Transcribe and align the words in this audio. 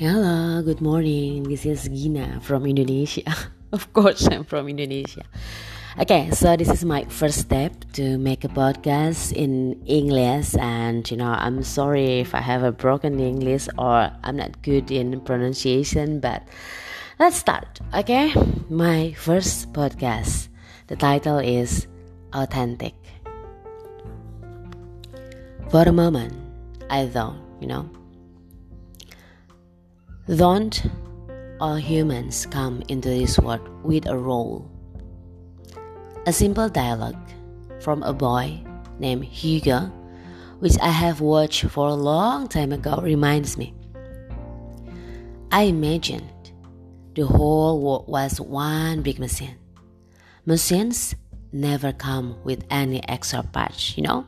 Hello, 0.00 0.62
good 0.64 0.80
morning. 0.80 1.44
This 1.44 1.68
is 1.68 1.84
Gina 1.84 2.40
from 2.40 2.64
Indonesia. 2.64 3.28
of 3.76 3.92
course, 3.92 4.24
I'm 4.32 4.48
from 4.48 4.72
Indonesia. 4.72 5.28
Okay, 6.00 6.32
so 6.32 6.56
this 6.56 6.72
is 6.72 6.88
my 6.88 7.04
first 7.12 7.36
step 7.36 7.76
to 8.00 8.16
make 8.16 8.40
a 8.40 8.48
podcast 8.48 9.36
in 9.36 9.76
English, 9.84 10.56
and 10.56 11.04
you 11.12 11.20
know, 11.20 11.28
I'm 11.28 11.60
sorry 11.60 12.24
if 12.24 12.32
I 12.32 12.40
have 12.40 12.64
a 12.64 12.72
broken 12.72 13.20
English 13.20 13.68
or 13.76 14.08
I'm 14.24 14.40
not 14.40 14.64
good 14.64 14.88
in 14.88 15.20
pronunciation, 15.20 16.16
but 16.16 16.48
let's 17.20 17.36
start. 17.36 17.84
Okay, 17.92 18.32
my 18.72 19.12
first 19.20 19.68
podcast. 19.76 20.48
The 20.88 20.96
title 20.96 21.44
is 21.44 21.84
Authentic. 22.32 22.96
For 25.68 25.84
a 25.84 25.92
moment, 25.92 26.32
I 26.88 27.04
thought, 27.04 27.36
you 27.60 27.68
know, 27.68 27.84
don't 30.36 30.86
all 31.60 31.76
humans 31.76 32.46
come 32.46 32.82
into 32.88 33.08
this 33.08 33.38
world 33.38 33.68
with 33.82 34.06
a 34.06 34.16
role? 34.16 34.70
A 36.26 36.32
simple 36.32 36.68
dialogue 36.68 37.18
from 37.80 38.02
a 38.04 38.12
boy 38.12 38.62
named 39.00 39.24
Hugo, 39.24 39.90
which 40.60 40.78
I 40.80 40.90
have 40.90 41.20
watched 41.20 41.64
for 41.64 41.88
a 41.88 41.94
long 41.94 42.46
time 42.46 42.72
ago, 42.72 43.00
reminds 43.02 43.56
me. 43.56 43.74
I 45.50 45.62
imagined 45.62 46.52
the 47.14 47.26
whole 47.26 47.80
world 47.80 48.04
was 48.06 48.40
one 48.40 49.02
big 49.02 49.18
machine. 49.18 49.56
Machines 50.46 51.16
never 51.52 51.92
come 51.92 52.36
with 52.44 52.64
any 52.70 53.02
extra 53.08 53.42
parts, 53.42 53.96
you 53.96 54.04
know? 54.04 54.26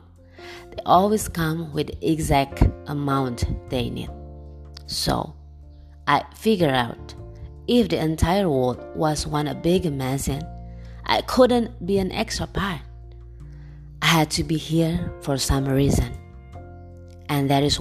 They 0.71 0.83
always 0.85 1.29
come 1.29 1.71
with 1.71 1.87
the 1.87 2.11
exact 2.11 2.63
amount 2.87 3.45
they 3.69 3.89
need. 3.89 4.09
So, 4.85 5.33
I 6.07 6.23
figured 6.35 6.71
out 6.71 7.15
if 7.67 7.89
the 7.89 7.97
entire 7.97 8.49
world 8.49 8.83
was 8.95 9.25
one 9.25 9.49
big 9.61 9.91
machine, 9.91 10.43
I 11.05 11.21
couldn't 11.21 11.85
be 11.85 11.97
an 11.97 12.11
extra 12.11 12.47
part. 12.47 12.81
I 14.01 14.07
had 14.07 14.31
to 14.31 14.43
be 14.43 14.57
here 14.57 15.13
for 15.21 15.37
some 15.37 15.65
reason. 15.65 16.11
And 17.29 17.49
there 17.49 17.63
is 17.63 17.79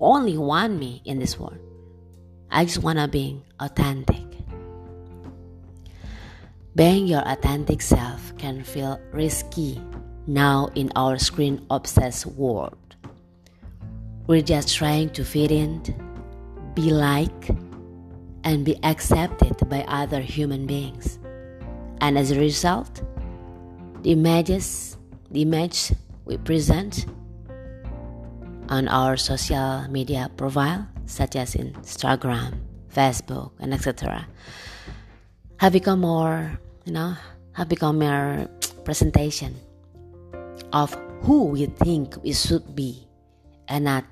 only 0.00 0.38
one 0.38 0.78
me 0.78 1.02
in 1.04 1.18
this 1.18 1.38
world. 1.38 1.58
I 2.50 2.64
just 2.64 2.82
wanna 2.82 3.08
be 3.08 3.42
authentic. 3.58 4.22
Being 6.76 7.06
your 7.06 7.22
authentic 7.28 7.82
self 7.82 8.36
can 8.36 8.62
feel 8.62 9.00
risky 9.12 9.80
now 10.26 10.68
in 10.74 10.90
our 10.96 11.18
screen 11.18 11.64
obsessed 11.70 12.26
world. 12.26 12.96
We're 14.26 14.42
just 14.42 14.74
trying 14.74 15.10
to 15.10 15.24
fit 15.24 15.50
in, 15.50 15.82
be 16.74 16.90
like, 16.90 17.50
and 18.44 18.64
be 18.64 18.76
accepted 18.84 19.56
by 19.68 19.82
other 19.88 20.20
human 20.20 20.66
beings. 20.66 21.18
And 22.00 22.18
as 22.18 22.30
a 22.30 22.38
result, 22.38 23.02
the 24.02 24.12
images, 24.12 24.96
the 25.30 25.42
image 25.42 25.92
we 26.24 26.36
present 26.36 27.06
on 28.68 28.88
our 28.88 29.16
social 29.16 29.88
media 29.88 30.30
profile, 30.36 30.86
such 31.06 31.36
as 31.36 31.54
Instagram, 31.54 32.60
Facebook, 32.92 33.52
and 33.58 33.72
etc., 33.72 34.26
have 35.56 35.72
become 35.72 36.00
more, 36.00 36.58
you 36.84 36.92
know, 36.92 37.16
have 37.52 37.68
become 37.68 37.98
more 37.98 38.48
presentation 38.84 39.54
of 40.72 40.94
who 41.22 41.44
we 41.44 41.66
think 41.66 42.22
we 42.22 42.32
should 42.32 42.74
be, 42.74 43.06
and 43.68 43.84
not 43.84 44.04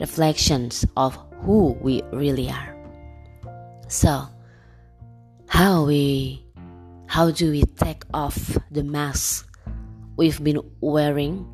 reflections 0.00 0.86
of 0.96 1.18
who 1.42 1.76
we 1.80 2.02
really 2.12 2.48
are. 2.48 2.75
So, 3.88 4.26
how 5.48 5.86
we 5.86 6.44
how 7.06 7.30
do 7.30 7.50
we 7.50 7.62
take 7.78 8.02
off 8.12 8.58
the 8.70 8.82
mask 8.82 9.46
we've 10.16 10.42
been 10.42 10.60
wearing 10.80 11.46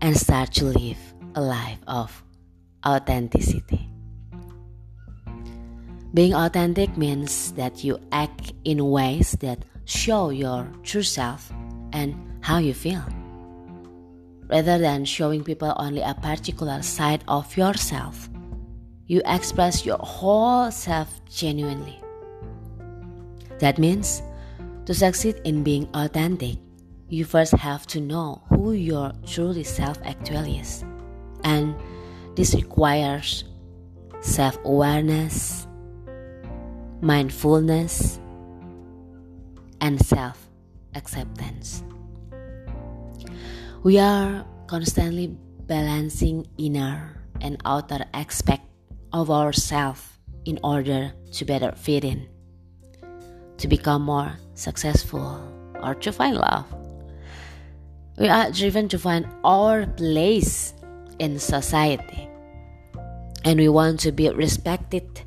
and 0.00 0.16
start 0.16 0.52
to 0.54 0.64
live 0.64 0.98
a 1.34 1.42
life 1.42 1.78
of 1.86 2.24
authenticity? 2.86 3.90
Being 6.14 6.32
authentic 6.32 6.96
means 6.96 7.52
that 7.52 7.84
you 7.84 8.00
act 8.12 8.54
in 8.64 8.88
ways 8.88 9.32
that 9.40 9.62
show 9.84 10.30
your 10.30 10.66
true 10.82 11.02
self 11.02 11.52
and 11.92 12.16
how 12.40 12.56
you 12.56 12.72
feel. 12.72 13.04
Rather 14.48 14.78
than 14.78 15.04
showing 15.04 15.44
people 15.44 15.74
only 15.76 16.00
a 16.00 16.14
particular 16.14 16.80
side 16.80 17.22
of 17.28 17.54
yourself, 17.58 18.30
you 19.08 19.22
express 19.24 19.84
your 19.84 19.96
whole 19.98 20.70
self 20.70 21.08
genuinely. 21.24 21.98
That 23.58 23.78
means 23.78 24.22
to 24.84 24.94
succeed 24.94 25.40
in 25.44 25.64
being 25.64 25.88
authentic, 25.94 26.58
you 27.08 27.24
first 27.24 27.52
have 27.52 27.86
to 27.88 28.00
know 28.00 28.42
who 28.48 28.72
your 28.72 29.12
truly 29.26 29.64
self 29.64 29.98
actually 30.04 30.58
is. 30.60 30.84
And 31.42 31.74
this 32.36 32.54
requires 32.54 33.44
self 34.20 34.58
awareness, 34.64 35.66
mindfulness, 37.00 38.20
and 39.80 39.98
self 40.04 40.48
acceptance. 40.94 41.82
We 43.82 43.98
are 43.98 44.44
constantly 44.66 45.34
balancing 45.64 46.46
inner 46.58 47.24
and 47.40 47.56
outer 47.64 48.04
aspect 48.12 48.67
of 49.12 49.30
ourselves 49.30 50.02
in 50.44 50.58
order 50.62 51.12
to 51.32 51.44
better 51.44 51.72
fit 51.72 52.04
in, 52.04 52.28
to 53.58 53.68
become 53.68 54.02
more 54.02 54.32
successful, 54.54 55.40
or 55.82 55.94
to 55.94 56.12
find 56.12 56.36
love. 56.36 56.66
We 58.18 58.28
are 58.28 58.50
driven 58.50 58.88
to 58.88 58.98
find 58.98 59.28
our 59.44 59.86
place 59.86 60.74
in 61.18 61.38
society, 61.38 62.28
and 63.44 63.58
we 63.58 63.68
want 63.68 64.00
to 64.00 64.12
be 64.12 64.28
respected 64.30 65.22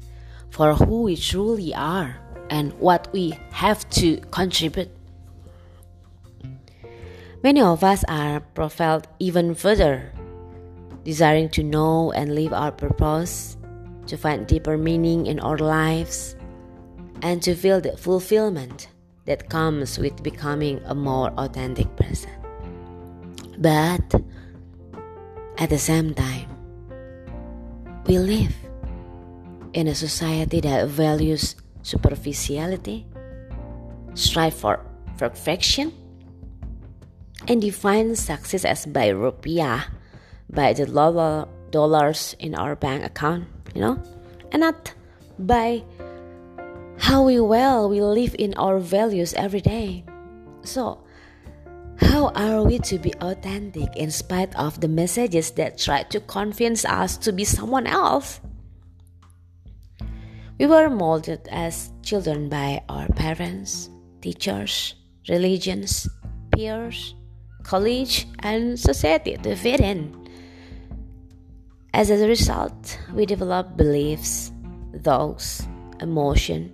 for 0.49 0.73
who 0.73 1.03
we 1.03 1.15
truly 1.15 1.73
are 1.73 2.17
and 2.49 2.73
what 2.73 3.07
we 3.13 3.37
have 3.51 3.89
to 3.91 4.17
contribute. 4.31 4.89
Many 7.43 7.61
of 7.61 7.83
us 7.83 8.03
are 8.07 8.41
profiled 8.41 9.07
even 9.19 9.55
further, 9.55 10.11
desiring 11.03 11.49
to 11.49 11.63
know 11.63 12.11
and 12.11 12.35
live 12.35 12.53
our 12.53 12.71
purpose 12.71 13.57
to 14.07 14.17
find 14.17 14.47
deeper 14.47 14.77
meaning 14.77 15.25
in 15.25 15.39
our 15.39 15.57
lives, 15.57 16.35
and 17.21 17.41
to 17.43 17.55
feel 17.55 17.79
the 17.79 17.95
fulfillment 17.97 18.89
that 19.25 19.49
comes 19.49 19.99
with 19.99 20.23
becoming 20.23 20.81
a 20.85 20.95
more 20.95 21.29
authentic 21.37 21.87
person. 21.95 22.31
But 23.57 24.21
at 25.57 25.69
the 25.69 25.77
same 25.77 26.13
time, 26.13 26.49
we 28.07 28.17
live 28.17 28.55
in 29.73 29.87
a 29.87 29.95
society 29.95 30.59
that 30.61 30.87
values 30.87 31.55
superficiality, 31.83 33.05
strive 34.15 34.53
for 34.53 34.83
perfection, 35.17 35.93
and 37.47 37.61
defines 37.61 38.19
success 38.19 38.65
as 38.65 38.85
by 38.85 39.09
rupiah, 39.09 39.85
by 40.49 40.73
the 40.73 40.85
dollars 41.71 42.35
in 42.39 42.53
our 42.53 42.75
bank 42.75 43.03
account 43.03 43.47
you 43.73 43.81
know, 43.81 44.01
and 44.51 44.61
not 44.61 44.93
by 45.39 45.83
how 46.97 47.23
we 47.23 47.39
well 47.39 47.89
we 47.89 48.01
live 48.01 48.35
in 48.37 48.53
our 48.55 48.79
values 48.79 49.33
every 49.33 49.61
day. 49.61 50.03
So, 50.63 51.03
how 51.97 52.29
are 52.35 52.63
we 52.63 52.79
to 52.79 52.99
be 52.99 53.13
authentic 53.21 53.95
in 53.95 54.11
spite 54.11 54.55
of 54.55 54.81
the 54.81 54.87
messages 54.87 55.51
that 55.51 55.77
try 55.77 56.03
to 56.03 56.19
convince 56.19 56.85
us 56.85 57.17
to 57.17 57.31
be 57.31 57.43
someone 57.45 57.87
else? 57.87 58.39
We 60.59 60.67
were 60.67 60.89
molded 60.89 61.47
as 61.49 61.91
children 62.03 62.49
by 62.49 62.83
our 62.87 63.07
parents, 63.07 63.89
teachers, 64.21 64.93
religions, 65.27 66.07
peers, 66.53 67.15
college, 67.63 68.27
and 68.39 68.79
society 68.79 69.37
to 69.37 69.55
fit 69.55 69.79
in. 69.79 70.20
As 71.93 72.09
a 72.09 72.25
result, 72.25 72.97
we 73.13 73.25
develop 73.25 73.75
beliefs, 73.75 74.51
thoughts, 75.03 75.67
emotion, 75.99 76.71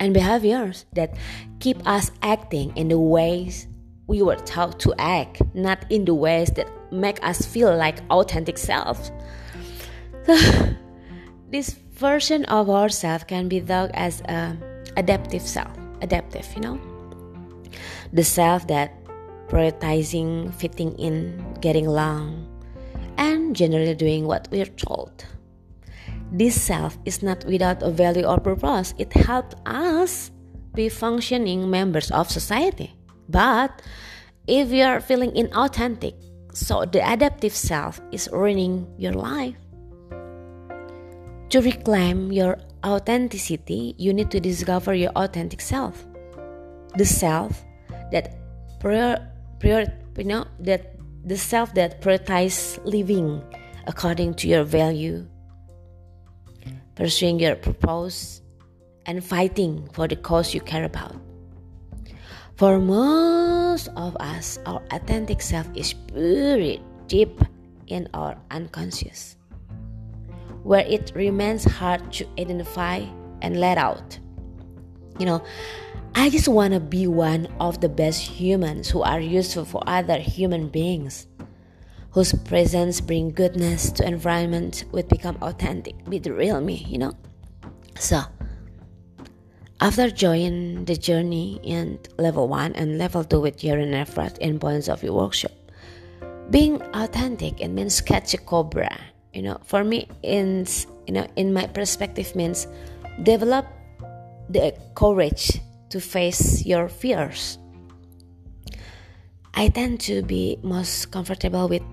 and 0.00 0.12
behaviors 0.12 0.86
that 0.94 1.16
keep 1.60 1.78
us 1.86 2.10
acting 2.22 2.76
in 2.76 2.88
the 2.88 2.98
ways 2.98 3.68
we 4.06 4.22
were 4.22 4.36
taught 4.36 4.80
to 4.80 4.92
act, 4.98 5.40
not 5.54 5.86
in 5.88 6.04
the 6.04 6.14
ways 6.14 6.50
that 6.56 6.68
make 6.92 7.24
us 7.24 7.46
feel 7.46 7.76
like 7.76 8.00
authentic 8.10 8.58
selves. 8.58 9.12
this 11.50 11.78
version 11.92 12.44
of 12.46 12.68
ourselves 12.68 13.24
can 13.24 13.48
be 13.48 13.60
thought 13.60 13.90
as 13.94 14.20
a 14.22 14.56
adaptive 14.96 15.42
self, 15.42 15.70
adaptive, 16.02 16.46
you 16.54 16.60
know, 16.60 16.80
the 18.12 18.24
self 18.24 18.66
that 18.66 18.92
prioritizing 19.48 20.52
fitting 20.54 20.92
in, 20.98 21.38
getting 21.60 21.86
along, 21.86 22.53
and 23.18 23.54
generally 23.56 23.94
doing 23.94 24.26
what 24.26 24.48
we're 24.50 24.66
told. 24.66 25.24
this 26.34 26.60
self 26.60 26.98
is 27.04 27.22
not 27.22 27.44
without 27.46 27.82
a 27.82 27.90
value 27.90 28.26
or 28.26 28.40
purpose. 28.40 28.92
It 28.98 29.12
helps 29.12 29.54
us 29.66 30.30
be 30.74 30.88
functioning 30.88 31.70
members 31.70 32.10
of 32.10 32.30
society. 32.30 32.92
But 33.28 33.82
if 34.46 34.70
you 34.70 34.82
are 34.82 35.00
feeling 35.00 35.30
inauthentic, 35.32 36.14
so 36.52 36.84
the 36.84 37.00
adaptive 37.00 37.54
self 37.54 38.00
is 38.10 38.28
ruining 38.32 38.86
your 38.98 39.12
life. 39.12 39.54
To 41.50 41.60
reclaim 41.62 42.32
your 42.32 42.58
authenticity, 42.84 43.94
you 43.96 44.12
need 44.12 44.30
to 44.32 44.40
discover 44.40 44.94
your 44.94 45.12
authentic 45.14 45.60
self. 45.60 46.04
The 46.96 47.04
self 47.06 47.62
that 48.10 48.34
prior, 48.80 49.22
prior 49.60 49.86
you 50.18 50.24
know 50.24 50.46
that 50.60 50.93
the 51.24 51.36
self 51.36 51.74
that 51.74 52.00
prioritizes 52.00 52.78
living 52.84 53.42
according 53.86 54.34
to 54.34 54.48
your 54.48 54.64
value, 54.64 55.26
pursuing 56.94 57.40
your 57.40 57.56
purpose, 57.56 58.42
and 59.06 59.24
fighting 59.24 59.88
for 59.92 60.08
the 60.08 60.16
cause 60.16 60.54
you 60.54 60.60
care 60.60 60.84
about. 60.84 61.14
For 62.56 62.78
most 62.78 63.88
of 63.96 64.16
us, 64.20 64.58
our 64.66 64.82
authentic 64.92 65.42
self 65.42 65.66
is 65.74 65.92
buried 65.92 66.80
deep 67.08 67.40
in 67.88 68.08
our 68.14 68.36
unconscious, 68.50 69.36
where 70.62 70.86
it 70.86 71.12
remains 71.14 71.64
hard 71.64 72.12
to 72.12 72.26
identify 72.38 73.04
and 73.42 73.60
let 73.60 73.76
out. 73.76 74.18
You 75.18 75.26
know, 75.26 75.42
I 76.16 76.30
just 76.30 76.46
want 76.46 76.74
to 76.74 76.80
be 76.80 77.08
one 77.08 77.48
of 77.58 77.80
the 77.80 77.88
best 77.88 78.22
humans 78.22 78.88
who 78.88 79.02
are 79.02 79.18
useful 79.18 79.64
for 79.64 79.82
other 79.86 80.18
human 80.18 80.68
beings, 80.68 81.26
whose 82.12 82.32
presence 82.32 83.00
bring 83.00 83.30
goodness 83.30 83.90
to 83.92 84.06
environment 84.06 84.84
would 84.92 85.08
become 85.08 85.36
authentic, 85.42 85.96
be 86.08 86.18
the 86.18 86.32
real 86.32 86.60
me, 86.60 86.86
you 86.88 86.98
know. 86.98 87.14
So, 87.98 88.22
after 89.80 90.08
joining 90.08 90.84
the 90.84 90.96
journey 90.96 91.58
in 91.64 91.98
level 92.16 92.46
1 92.46 92.74
and 92.74 92.96
level 92.96 93.24
2 93.24 93.40
with 93.40 93.64
your 93.64 93.80
effort 93.80 94.38
and 94.40 94.60
points 94.60 94.88
of 94.88 95.02
your 95.02 95.14
workshop, 95.14 95.52
being 96.48 96.80
authentic 96.94 97.60
it 97.60 97.68
means 97.68 98.00
catch 98.00 98.34
a 98.34 98.38
cobra. 98.38 98.96
You 99.32 99.42
know, 99.42 99.58
for 99.64 99.82
me, 99.82 100.08
in 100.22 100.64
you 101.08 101.14
know, 101.14 101.26
in 101.34 101.52
my 101.52 101.66
perspective, 101.66 102.36
means 102.36 102.68
develop 103.24 103.66
the 104.48 104.72
courage 104.94 105.60
to 105.94 106.00
face 106.02 106.66
your 106.66 106.90
fears. 106.90 107.56
I 109.54 109.70
tend 109.70 110.02
to 110.10 110.26
be 110.26 110.58
most 110.66 111.14
comfortable 111.14 111.70
with 111.70 111.86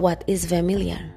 what 0.00 0.24
is 0.26 0.48
familiar. 0.48 1.12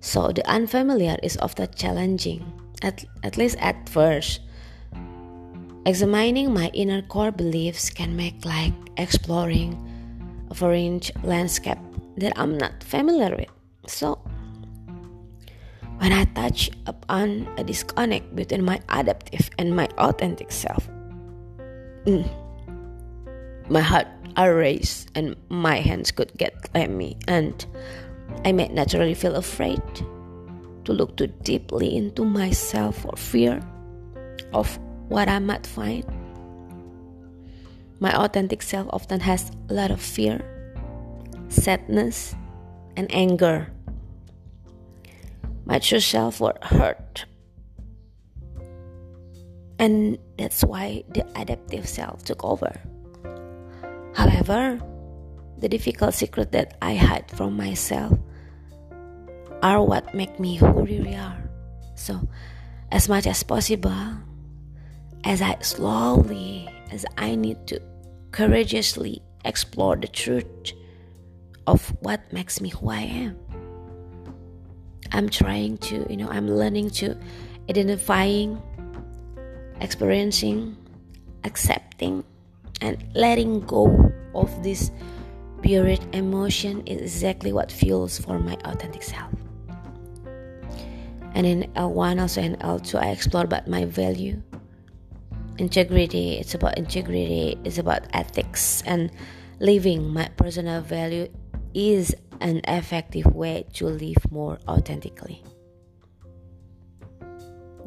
So 0.00 0.32
the 0.32 0.40
unfamiliar 0.48 1.20
is 1.22 1.36
often 1.36 1.68
challenging, 1.76 2.48
at, 2.80 3.04
at 3.22 3.36
least 3.36 3.60
at 3.60 3.76
first. 3.90 4.40
Examining 5.84 6.54
my 6.54 6.72
inner 6.72 7.02
core 7.02 7.32
beliefs 7.32 7.90
can 7.90 8.16
make 8.16 8.42
like 8.46 8.72
exploring 8.96 9.76
a 10.48 10.54
foreign 10.54 11.02
landscape 11.22 11.78
that 12.16 12.32
I'm 12.40 12.56
not 12.56 12.82
familiar 12.82 13.36
with. 13.36 13.52
So, 13.86 14.16
when 15.98 16.12
I 16.12 16.24
touch 16.32 16.70
upon 16.86 17.48
a 17.58 17.64
disconnect 17.64 18.34
between 18.34 18.64
my 18.64 18.80
adaptive 18.88 19.50
and 19.58 19.74
my 19.74 19.88
authentic 19.98 20.52
self, 20.52 20.88
Mm. 22.08 22.24
my 23.68 23.82
heart 23.82 24.08
are 24.40 24.54
raised 24.54 25.10
and 25.14 25.36
my 25.50 25.76
hands 25.76 26.10
could 26.10 26.32
get 26.38 26.72
clammy, 26.72 27.18
and 27.28 27.52
I 28.46 28.52
may 28.52 28.68
naturally 28.68 29.12
feel 29.12 29.36
afraid 29.36 29.82
to 30.86 30.92
look 30.96 31.18
too 31.18 31.26
deeply 31.44 31.94
into 31.94 32.24
myself 32.24 33.04
for 33.04 33.12
fear 33.14 33.60
of 34.54 34.78
what 35.12 35.28
I 35.28 35.38
might 35.38 35.66
find. 35.66 36.02
My 38.00 38.16
authentic 38.16 38.62
self 38.62 38.88
often 38.88 39.20
has 39.20 39.52
a 39.68 39.74
lot 39.74 39.90
of 39.90 40.00
fear, 40.00 40.40
sadness, 41.50 42.34
and 42.96 43.12
anger. 43.12 43.68
My 45.66 45.78
true 45.78 46.00
self 46.00 46.40
will 46.40 46.56
hurt. 46.62 47.26
And 49.78 50.18
that's 50.36 50.64
why 50.64 51.04
the 51.14 51.26
adaptive 51.38 51.88
self 51.88 52.24
took 52.24 52.44
over. 52.44 52.74
However, 54.14 54.80
the 55.58 55.68
difficult 55.68 56.14
secret 56.14 56.52
that 56.52 56.76
I 56.82 56.94
hide 56.94 57.30
from 57.30 57.56
myself 57.56 58.18
are 59.62 59.82
what 59.82 60.14
make 60.14 60.38
me 60.38 60.56
who 60.56 60.82
really 60.82 61.14
are. 61.14 61.50
So, 61.94 62.28
as 62.90 63.08
much 63.08 63.26
as 63.26 63.42
possible, 63.42 64.14
as 65.24 65.42
I 65.42 65.56
slowly, 65.60 66.68
as 66.90 67.04
I 67.16 67.34
need 67.34 67.66
to 67.68 67.80
courageously 68.30 69.22
explore 69.44 69.96
the 69.96 70.08
truth 70.08 70.72
of 71.66 71.94
what 72.00 72.32
makes 72.32 72.60
me 72.60 72.70
who 72.70 72.88
I 72.88 73.00
am. 73.00 73.36
I'm 75.12 75.28
trying 75.28 75.78
to, 75.78 76.06
you 76.08 76.16
know, 76.16 76.28
I'm 76.28 76.48
learning 76.48 76.90
to 77.02 77.16
identifying, 77.68 78.62
experiencing, 79.80 80.76
accepting, 81.44 82.24
and 82.80 83.02
letting 83.14 83.60
go 83.60 84.12
of 84.34 84.62
this 84.62 84.90
buried 85.62 86.04
emotion 86.14 86.86
is 86.86 87.00
exactly 87.00 87.52
what 87.52 87.72
fuels 87.72 88.18
for 88.18 88.38
my 88.38 88.54
authentic 88.64 89.02
self. 89.02 89.32
And 91.34 91.46
in 91.46 91.70
L1 91.74 92.20
also 92.20 92.40
in 92.40 92.56
L2 92.56 93.00
I 93.00 93.10
explore 93.10 93.44
about 93.44 93.68
my 93.68 93.84
value, 93.84 94.42
integrity 95.58 96.38
it's 96.38 96.54
about 96.54 96.78
integrity 96.78 97.58
it's 97.64 97.78
about 97.78 98.02
ethics 98.12 98.82
and 98.86 99.10
living 99.60 100.08
my 100.08 100.28
personal 100.36 100.80
value 100.80 101.28
is 101.74 102.14
an 102.40 102.60
effective 102.68 103.26
way 103.26 103.66
to 103.74 103.86
live 103.86 104.16
more 104.30 104.58
authentically 104.68 105.42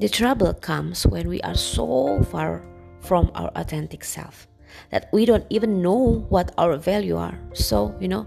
the 0.02 0.10
trouble 0.10 0.52
comes 0.52 1.06
when 1.06 1.30
we 1.30 1.40
are 1.42 1.54
so 1.54 2.26
far 2.34 2.66
from 3.02 3.30
our 3.36 3.52
authentic 3.54 4.04
self 4.04 4.48
that 4.90 5.08
we 5.14 5.26
don't 5.26 5.46
even 5.52 5.80
know 5.82 6.26
what 6.30 6.52
our 6.58 6.76
value 6.78 7.16
are. 7.18 7.38
So 7.54 7.96
you 8.02 8.08
know 8.08 8.26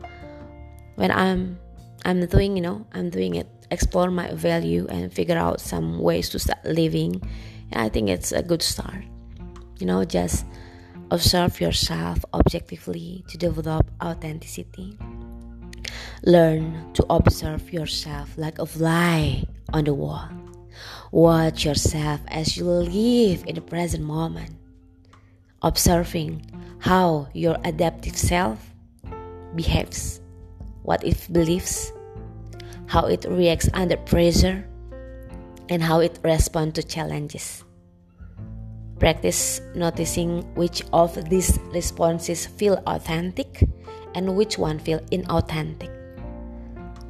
when 0.94 1.10
i'm 1.10 1.58
i'm 2.04 2.24
doing 2.26 2.54
you 2.54 2.62
know 2.62 2.86
i'm 2.92 3.10
doing 3.10 3.34
it 3.34 3.48
explore 3.72 4.10
my 4.10 4.30
value 4.34 4.86
and 4.88 5.12
figure 5.12 5.36
out 5.36 5.60
some 5.60 5.98
ways 5.98 6.28
to 6.28 6.38
start 6.38 6.62
living 6.64 7.20
and 7.72 7.82
i 7.82 7.88
think 7.88 8.08
it's 8.08 8.30
a 8.30 8.42
good 8.42 8.62
start. 8.62 9.02
You 9.80 9.86
know 9.86 10.04
just 10.04 10.46
observe 11.10 11.60
yourself 11.60 12.24
objectively 12.32 13.24
to 13.28 13.36
develop 13.36 13.90
authenticity. 14.00 14.96
Learn 16.22 16.94
to 16.94 17.04
observe 17.10 17.72
yourself 17.72 18.38
like 18.38 18.60
a 18.60 18.66
fly 18.66 19.42
on 19.72 19.84
the 19.84 19.92
wall 19.92 20.30
watch 21.10 21.64
yourself 21.64 22.20
as 22.28 22.56
you 22.56 22.64
live 22.64 23.44
in 23.46 23.54
the 23.54 23.60
present 23.60 24.04
moment 24.04 24.50
observing 25.62 26.44
how 26.78 27.28
your 27.32 27.56
adaptive 27.64 28.16
self 28.16 28.74
behaves 29.54 30.20
what 30.82 31.02
it 31.04 31.26
believes 31.32 31.92
how 32.86 33.06
it 33.06 33.24
reacts 33.28 33.68
under 33.74 33.96
pressure 33.96 34.66
and 35.68 35.82
how 35.82 36.00
it 36.00 36.18
responds 36.22 36.74
to 36.74 36.82
challenges 36.82 37.64
Practice 38.98 39.60
noticing 39.74 40.42
which 40.54 40.82
of 40.92 41.28
these 41.28 41.58
responses 41.72 42.46
feel 42.46 42.82
authentic 42.86 43.68
and 44.14 44.36
which 44.36 44.56
one 44.56 44.78
feel 44.78 45.00
inauthentic. 45.10 45.90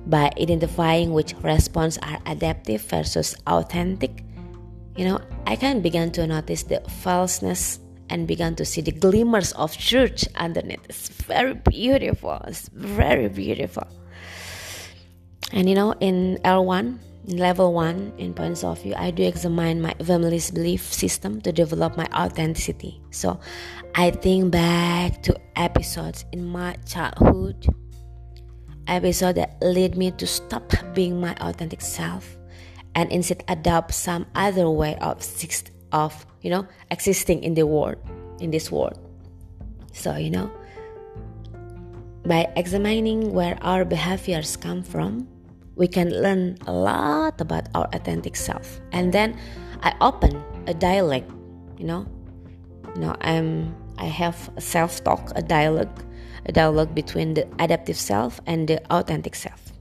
By 0.06 0.30
identifying 0.40 1.12
which 1.12 1.34
response 1.42 1.98
are 1.98 2.20
adaptive 2.26 2.82
versus 2.82 3.34
authentic, 3.46 4.24
you 4.96 5.04
know, 5.04 5.18
I 5.46 5.56
can 5.56 5.80
begin 5.80 6.12
to 6.12 6.26
notice 6.26 6.64
the 6.64 6.80
falseness 7.02 7.78
and 8.10 8.28
began 8.28 8.54
to 8.56 8.64
see 8.64 8.80
the 8.80 8.92
glimmers 8.92 9.52
of 9.52 9.76
truth 9.76 10.28
underneath. 10.36 10.84
It's 10.88 11.08
very 11.08 11.54
beautiful. 11.54 12.40
It's 12.46 12.68
very 12.68 13.28
beautiful. 13.28 13.86
And 15.52 15.68
you 15.68 15.74
know, 15.74 15.92
in 16.00 16.38
L1, 16.44 16.98
in 17.26 17.38
level 17.38 17.72
one 17.72 18.12
in 18.18 18.34
points 18.34 18.62
of 18.64 18.80
view 18.82 18.94
i 18.96 19.10
do 19.10 19.22
examine 19.22 19.80
my 19.80 19.94
family's 20.04 20.50
belief 20.50 20.92
system 20.92 21.40
to 21.40 21.52
develop 21.52 21.96
my 21.96 22.06
authenticity 22.14 23.00
so 23.10 23.40
i 23.94 24.10
think 24.10 24.50
back 24.50 25.22
to 25.22 25.34
episodes 25.56 26.24
in 26.32 26.44
my 26.44 26.76
childhood 26.86 27.66
episode 28.86 29.36
that 29.36 29.56
led 29.60 29.96
me 29.96 30.10
to 30.12 30.26
stop 30.26 30.72
being 30.94 31.20
my 31.20 31.34
authentic 31.40 31.80
self 31.80 32.36
and 32.94 33.10
instead 33.10 33.42
adopt 33.48 33.94
some 33.94 34.26
other 34.34 34.70
way 34.70 34.96
of 35.00 35.24
of 35.92 36.26
you 36.42 36.50
know 36.50 36.66
existing 36.90 37.42
in 37.42 37.54
the 37.54 37.66
world 37.66 37.96
in 38.40 38.50
this 38.50 38.70
world 38.70 38.98
so 39.92 40.16
you 40.16 40.30
know 40.30 40.50
by 42.26 42.48
examining 42.56 43.32
where 43.32 43.58
our 43.62 43.84
behaviors 43.84 44.56
come 44.56 44.82
from 44.82 45.28
we 45.76 45.88
can 45.88 46.10
learn 46.10 46.56
a 46.66 46.72
lot 46.72 47.40
about 47.40 47.68
our 47.74 47.88
authentic 47.92 48.36
self. 48.36 48.80
And 48.92 49.12
then 49.12 49.36
I 49.82 49.94
open 50.00 50.42
a 50.66 50.74
dialogue, 50.74 51.26
you 51.78 51.84
know. 51.84 52.06
You 52.94 53.00
know, 53.00 53.16
I'm 53.20 53.74
I 53.98 54.06
have 54.06 54.50
a 54.56 54.60
self-talk, 54.60 55.32
a 55.34 55.42
dialogue, 55.42 56.02
a 56.46 56.52
dialogue 56.52 56.94
between 56.94 57.34
the 57.34 57.46
adaptive 57.58 57.96
self 57.96 58.40
and 58.46 58.68
the 58.68 58.84
authentic 58.92 59.34
self. 59.34 59.72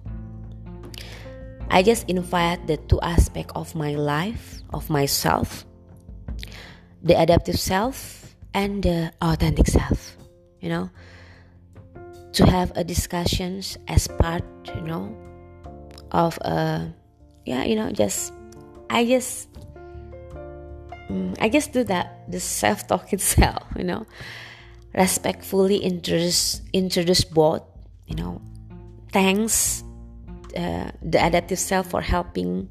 I 1.69 1.81
just 1.81 2.07
invite 2.07 2.67
the 2.67 2.77
two 2.77 3.01
aspects 3.01 3.53
of 3.55 3.73
my 3.73 3.95
life, 3.95 4.61
of 4.73 4.89
myself, 4.89 5.65
the 7.01 7.19
adaptive 7.19 7.59
self 7.59 8.35
and 8.53 8.83
the 8.83 9.11
authentic 9.21 9.67
self, 9.67 10.15
you 10.61 10.69
know, 10.69 10.89
to 12.33 12.45
have 12.45 12.71
a 12.75 12.83
discussions 12.83 13.77
as 13.87 14.07
part, 14.07 14.43
you 14.75 14.81
know, 14.81 15.15
of 16.11 16.37
a, 16.41 16.93
yeah, 17.45 17.63
you 17.63 17.75
know, 17.75 17.91
just, 17.91 18.33
I 18.89 19.05
just, 19.05 19.49
um, 21.09 21.33
I 21.39 21.49
just 21.49 21.73
do 21.73 21.83
that, 21.85 22.29
the 22.31 22.39
self-talk 22.39 23.13
itself, 23.17 23.63
you 23.75 23.83
know, 23.83 24.05
respectfully 24.93 25.77
introduce, 25.77 26.61
introduce 26.71 27.23
both, 27.23 27.63
you 28.07 28.15
know, 28.15 28.41
thanks 29.11 29.83
uh, 30.55 30.91
the 31.01 31.23
adaptive 31.23 31.59
self 31.59 31.87
for 31.89 32.01
helping 32.01 32.69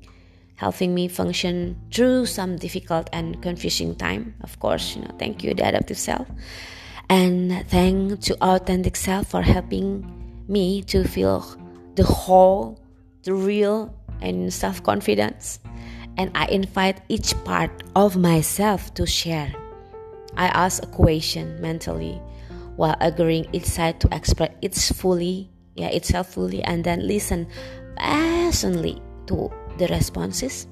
helping 0.56 0.94
me 0.94 1.08
function 1.08 1.74
through 1.90 2.24
some 2.24 2.54
difficult 2.56 3.10
and 3.12 3.42
confusing 3.42 3.96
time 3.96 4.34
of 4.42 4.58
course 4.60 4.94
you 4.94 5.02
know. 5.02 5.10
Thank 5.18 5.42
you 5.42 5.54
the 5.54 5.66
adaptive 5.66 5.98
self. 5.98 6.28
And 7.08 7.66
thank 7.68 8.20
to 8.20 8.36
authentic 8.40 8.94
self 8.94 9.26
for 9.26 9.42
helping 9.42 10.06
me 10.48 10.82
to 10.82 11.02
feel 11.02 11.44
the 11.96 12.04
whole 12.04 12.78
the 13.24 13.34
real 13.34 13.92
and 14.20 14.52
self-confidence. 14.52 15.58
And 16.16 16.30
i 16.34 16.46
invite 16.46 17.00
each 17.08 17.34
part 17.44 17.82
of 17.96 18.16
myself 18.16 18.94
to 18.94 19.06
share 19.06 19.52
i 20.36 20.46
ask 20.48 20.82
a 20.82 20.86
question 20.86 21.60
mentally 21.60 22.20
while 22.76 22.96
agreeing 23.00 23.46
each 23.52 23.64
side 23.64 24.00
to 24.00 24.08
express 24.12 24.50
its 24.62 24.90
fully 24.92 25.50
yeah 25.74 25.88
itself 25.88 26.34
fully 26.34 26.62
and 26.62 26.84
then 26.84 27.06
listen 27.06 27.46
passionately 27.96 29.00
to 29.26 29.50
the 29.78 29.86
responses 29.88 30.66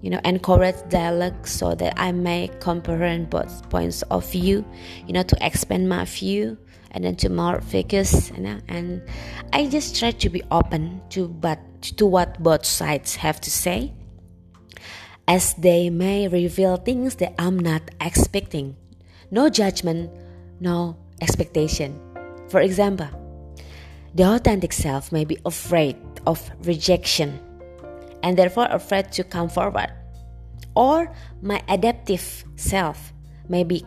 you 0.00 0.10
know 0.10 0.20
encourage 0.24 0.76
dialogue 0.88 1.46
so 1.46 1.74
that 1.74 1.94
i 1.96 2.12
may 2.12 2.48
comprehend 2.60 3.30
both 3.30 3.68
points 3.70 4.02
of 4.10 4.28
view 4.30 4.64
you 5.06 5.12
know 5.12 5.22
to 5.22 5.36
expand 5.40 5.88
my 5.88 6.04
view 6.04 6.58
and 6.90 7.04
then 7.04 7.16
to 7.16 7.28
more 7.28 7.60
focus 7.60 8.30
you 8.34 8.42
know 8.42 8.58
and 8.68 9.02
i 9.52 9.66
just 9.66 9.98
try 9.98 10.10
to 10.10 10.28
be 10.28 10.42
open 10.50 11.00
to 11.08 11.28
but 11.28 11.58
to 11.80 12.04
what 12.04 12.40
both 12.42 12.66
sides 12.66 13.14
have 13.16 13.40
to 13.40 13.50
say 13.50 13.92
as 15.28 15.54
they 15.54 15.90
may 15.90 16.28
reveal 16.28 16.76
things 16.76 17.16
that 17.16 17.34
i'm 17.38 17.58
not 17.58 17.82
expecting 18.00 18.76
no 19.30 19.48
judgment 19.48 20.10
no 20.60 20.96
expectation 21.20 21.98
for 22.48 22.60
example 22.60 23.08
the 24.14 24.24
authentic 24.24 24.72
self 24.72 25.10
may 25.10 25.24
be 25.24 25.38
afraid 25.46 25.96
of 26.26 26.50
rejection 26.64 27.40
and 28.22 28.36
therefore 28.36 28.66
afraid 28.70 29.10
to 29.12 29.24
come 29.24 29.48
forward. 29.48 29.90
Or 30.74 31.12
my 31.40 31.62
adaptive 31.68 32.44
self 32.56 33.12
may 33.48 33.64
be 33.64 33.84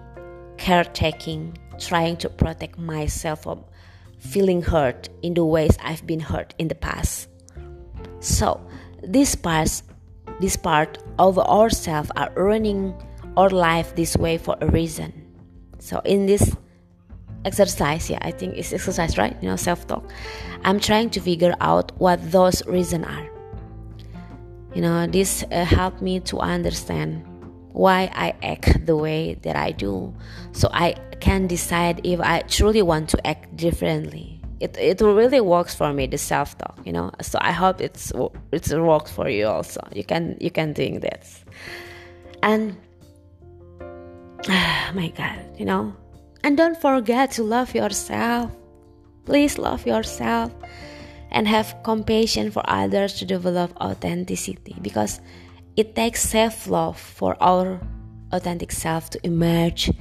caretaking, 0.58 1.58
trying 1.80 2.18
to 2.18 2.30
protect 2.30 2.77
myself 2.77 3.44
from 3.44 3.63
feeling 4.20 4.62
hurt 4.62 5.10
in 5.22 5.34
the 5.34 5.46
ways 5.46 5.77
I've 5.84 6.06
been 6.06 6.20
hurt 6.20 6.54
in 6.58 6.68
the 6.68 6.75
past. 6.75 7.30
So, 8.20 8.60
these 9.04 9.36
parts, 9.36 9.84
this 10.39 10.56
part 10.56 10.98
of 11.20 11.39
ourselves 11.39 12.12
are 12.15 12.32
running 12.36 12.94
our 13.38 13.50
life 13.50 13.96
this 13.96 14.15
way 14.18 14.38
for 14.38 14.58
a 14.62 14.68
reason. 14.68 15.13
So, 15.80 16.00
in 16.06 16.25
this 16.25 16.56
exercise 17.46 18.10
yeah 18.10 18.18
i 18.24 18.32
think 18.32 18.58
it's 18.58 18.74
exercise 18.74 19.18
right? 19.18 19.38
You 19.42 19.50
know 19.50 19.56
self-talk. 19.56 20.12
I'm 20.63 20.80
trying 20.80 21.12
to 21.12 21.22
figure 21.22 21.54
out 21.62 21.92
what 22.00 22.20
those 22.32 22.65
reasons 22.65 23.06
are. 23.06 23.30
You 24.74 24.82
know 24.82 25.08
this 25.08 25.44
uh, 25.51 25.63
helped 25.63 26.01
me 26.01 26.20
to 26.22 26.39
understand 26.39 27.24
why 27.72 28.10
i 28.15 28.34
act 28.42 28.86
the 28.86 28.96
way 28.96 29.36
that 29.44 29.56
i 29.56 29.72
do. 29.72 30.13
So 30.51 30.70
i 30.74 30.96
can 31.22 31.48
decide 31.48 32.01
if 32.04 32.20
i 32.20 32.42
truly 32.42 32.82
want 32.82 33.10
to 33.10 33.27
act 33.27 33.56
differently 33.56 34.35
it, 34.60 34.78
it 34.78 35.02
really 35.02 35.42
works 35.42 35.76
for 35.76 35.92
me 35.94 36.08
the 36.08 36.18
self-talk 36.18 36.80
you 36.86 36.92
know? 36.94 37.12
So 37.22 37.38
i 37.42 37.52
hope 37.52 37.82
it's 37.82 38.12
it 38.52 38.82
works 38.82 39.12
for 39.12 39.30
you 39.30 39.48
also. 39.48 39.82
You 39.94 40.04
can 40.04 40.38
you 40.40 40.52
can 40.52 40.74
doing 40.74 41.00
this. 41.00 41.44
And 42.44 42.78
oh 43.82 44.92
my 44.94 45.12
god 45.16 45.40
you 45.58 45.66
know? 45.66 45.96
And 46.44 46.56
don't 46.56 46.80
forget 46.80 47.32
to 47.32 47.44
love 47.44 47.74
yourself. 47.74 48.52
Please 49.26 49.58
love 49.58 49.88
yourself 49.88 50.54
and 51.32 51.48
have 51.48 51.76
compassion 51.84 52.52
for 52.52 52.64
others 52.68 53.16
to 53.16 53.26
develop 53.26 53.76
authenticity 53.82 54.76
because 54.82 55.20
it 55.76 55.96
takes 55.96 56.22
self 56.22 56.68
love 56.68 57.00
for 57.00 57.36
our 57.42 57.80
authentic 58.32 58.72
self 58.72 59.10
to 59.10 59.20
emerge, 59.26 59.92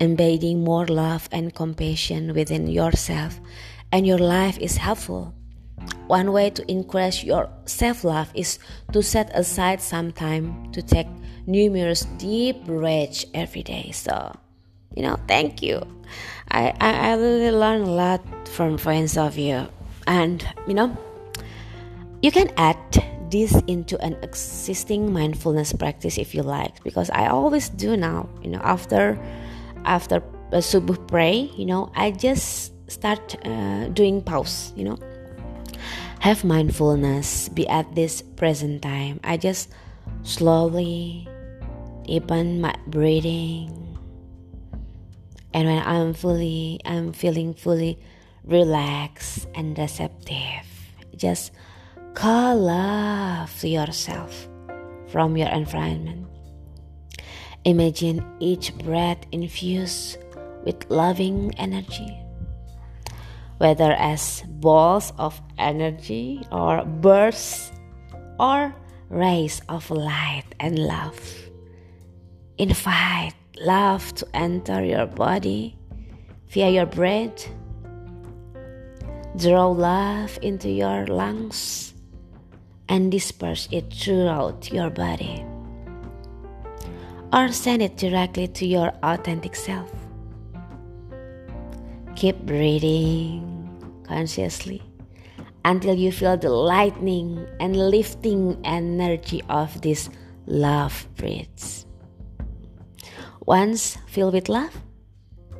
embedding 0.00 0.64
more 0.64 0.86
love 0.86 1.28
and 1.32 1.54
compassion 1.54 2.34
within 2.34 2.66
yourself, 2.66 3.40
and 3.92 4.06
your 4.06 4.18
life 4.18 4.58
is 4.58 4.76
helpful. 4.76 5.34
One 6.06 6.32
way 6.32 6.50
to 6.50 6.70
increase 6.70 7.22
your 7.24 7.48
self 7.64 8.04
love 8.04 8.30
is 8.34 8.58
to 8.92 9.02
set 9.02 9.30
aside 9.34 9.80
some 9.80 10.12
time 10.12 10.72
to 10.72 10.82
take 10.82 11.08
numerous 11.46 12.04
deep 12.18 12.64
breaths 12.64 13.26
every 13.34 13.62
day. 13.62 13.90
So, 13.92 14.36
you 14.96 15.02
know 15.02 15.16
thank 15.28 15.62
you 15.62 15.80
I, 16.50 16.72
I 16.80 17.10
i 17.10 17.14
really 17.14 17.52
learn 17.52 17.82
a 17.82 17.92
lot 17.92 18.24
from 18.48 18.78
friends 18.78 19.16
of 19.16 19.38
you 19.38 19.68
and 20.06 20.42
you 20.66 20.74
know 20.74 20.96
you 22.22 22.32
can 22.32 22.50
add 22.56 22.78
this 23.30 23.54
into 23.66 24.00
an 24.00 24.16
existing 24.22 25.12
mindfulness 25.12 25.72
practice 25.72 26.16
if 26.18 26.34
you 26.34 26.42
like 26.42 26.82
because 26.82 27.10
i 27.10 27.26
always 27.26 27.68
do 27.68 27.96
now 27.96 28.28
you 28.42 28.50
know 28.50 28.60
after 28.64 29.18
after 29.86 30.22
a 30.52 30.58
subuh 30.58 30.98
pray 31.08 31.50
you 31.56 31.66
know 31.66 31.90
i 31.94 32.10
just 32.10 32.72
start 32.88 33.34
uh, 33.46 33.88
doing 33.88 34.22
pause 34.22 34.72
you 34.76 34.84
know. 34.84 34.98
Have 36.20 36.44
mindfulness 36.44 37.48
be 37.50 37.68
at 37.68 37.94
this 37.94 38.22
present 38.22 38.82
time. 38.82 39.20
I 39.22 39.36
just 39.36 39.70
slowly 40.22 41.28
deepen 42.04 42.60
my 42.60 42.74
breathing. 42.86 43.98
And 45.54 45.68
when 45.68 45.82
I'm 45.86 46.14
fully, 46.14 46.80
I'm 46.84 47.12
feeling 47.12 47.54
fully 47.54 47.98
relaxed 48.44 49.46
and 49.54 49.78
receptive, 49.78 50.66
just 51.16 51.52
call 52.14 52.56
love 52.56 53.52
to 53.60 53.68
yourself 53.68 54.48
from 55.08 55.36
your 55.36 55.48
environment. 55.48 56.25
Imagine 57.66 58.22
each 58.38 58.70
breath 58.78 59.26
infused 59.32 60.18
with 60.62 60.86
loving 60.88 61.50
energy, 61.58 62.16
whether 63.58 63.90
as 63.98 64.44
balls 64.62 65.12
of 65.18 65.34
energy 65.58 66.46
or 66.52 66.84
bursts 66.84 67.72
or 68.38 68.72
rays 69.10 69.62
of 69.68 69.90
light 69.90 70.46
and 70.60 70.78
love. 70.78 71.18
Invite 72.56 73.34
love 73.58 74.14
to 74.14 74.28
enter 74.32 74.84
your 74.84 75.06
body 75.06 75.76
via 76.46 76.70
your 76.70 76.86
breath. 76.86 77.50
Draw 79.36 79.66
love 79.66 80.38
into 80.40 80.70
your 80.70 81.08
lungs 81.08 81.94
and 82.88 83.10
disperse 83.10 83.66
it 83.72 83.92
throughout 83.92 84.70
your 84.70 84.88
body. 84.88 85.44
Or 87.32 87.52
send 87.52 87.82
it 87.82 87.96
directly 87.96 88.48
to 88.48 88.66
your 88.66 88.92
authentic 89.02 89.56
self. 89.56 89.90
Keep 92.14 92.46
breathing 92.46 93.42
consciously 94.06 94.82
until 95.64 95.94
you 95.94 96.12
feel 96.12 96.36
the 96.36 96.48
lightning 96.48 97.46
and 97.60 97.76
lifting 97.76 98.58
energy 98.64 99.42
of 99.48 99.80
this 99.82 100.08
love 100.46 101.08
breaths. 101.16 101.84
Once 103.44 103.98
filled 104.06 104.34
with 104.34 104.48
love, 104.48 104.74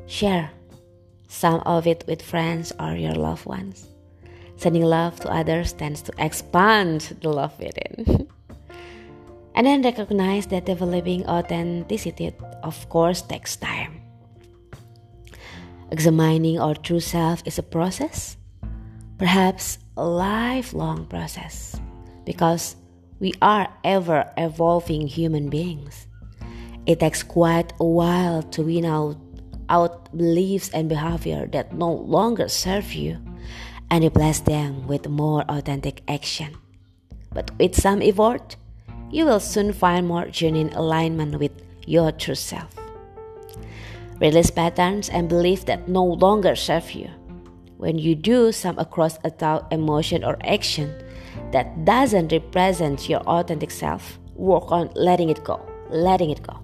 share 0.07 0.49
some 1.27 1.61
of 1.65 1.85
it 1.85 2.03
with 2.07 2.21
friends 2.21 2.71
or 2.79 2.95
your 2.95 3.13
loved 3.13 3.45
ones. 3.45 3.87
Sending 4.55 4.83
love 4.83 5.19
to 5.19 5.29
others 5.29 5.73
tends 5.73 6.01
to 6.01 6.13
expand 6.17 7.17
the 7.21 7.29
love 7.29 7.57
within. 7.59 8.27
and 9.57 9.65
then 9.65 9.81
recognize 9.81 10.45
that 10.47 10.69
developing 10.69 11.25
authenticity, 11.25 12.31
of 12.61 12.77
course, 12.89 13.23
takes 13.23 13.55
time. 13.55 13.99
Examining 15.89 16.59
our 16.59 16.75
true 16.75 16.99
self 16.99 17.41
is 17.43 17.57
a 17.57 17.63
process. 17.63 18.37
Perhaps 19.17 19.79
a 19.97 20.05
lifelong 20.05 21.07
process 21.07 21.73
because 22.23 22.75
we 23.19 23.33
are 23.41 23.67
ever 23.83 24.29
evolving 24.37 25.07
human 25.07 25.49
beings. 25.49 26.05
It 26.85 26.99
takes 26.99 27.23
quite 27.23 27.73
a 27.79 27.85
while 27.85 28.43
to 28.53 28.61
win 28.61 28.85
out, 28.85 29.17
out 29.69 30.15
beliefs 30.15 30.69
and 30.69 30.87
behavior 30.87 31.47
that 31.47 31.73
no 31.73 31.91
longer 31.91 32.47
serve 32.47 32.93
you 32.93 33.17
and 33.89 34.03
replace 34.03 34.39
them 34.39 34.85
with 34.85 35.09
more 35.09 35.41
authentic 35.49 36.03
action. 36.07 36.53
But 37.33 37.49
with 37.57 37.73
some 37.73 38.03
effort, 38.03 38.55
you 39.11 39.25
will 39.25 39.39
soon 39.39 39.73
find 39.73 40.07
more 40.07 40.25
genuine 40.27 40.73
alignment 40.73 41.39
with 41.39 41.51
your 41.85 42.11
true 42.11 42.35
self. 42.35 42.73
Release 44.19 44.49
patterns 44.49 45.09
and 45.09 45.29
beliefs 45.29 45.63
that 45.65 45.87
no 45.87 46.03
longer 46.03 46.55
serve 46.55 46.91
you. 46.91 47.09
When 47.77 47.99
you 47.99 48.15
do 48.15 48.51
some 48.51 48.79
across 48.79 49.19
a 49.23 49.29
thought, 49.29 49.71
emotion, 49.71 50.23
or 50.23 50.37
action 50.43 50.91
that 51.51 51.85
doesn't 51.85 52.31
represent 52.31 53.07
your 53.07 53.21
authentic 53.21 53.69
self, 53.69 54.19
work 54.33 54.71
on 54.71 54.89
letting 54.95 55.29
it 55.29 55.43
go. 55.43 55.61
Letting 55.89 56.31
it 56.31 56.41
go. 56.41 56.59